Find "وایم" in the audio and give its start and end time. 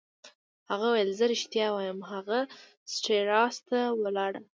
1.71-1.99